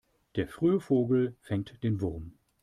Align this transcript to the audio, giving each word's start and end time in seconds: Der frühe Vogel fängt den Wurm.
Der 0.35 0.47
frühe 0.47 0.79
Vogel 0.79 1.35
fängt 1.41 1.83
den 1.83 2.01
Wurm. 2.01 2.33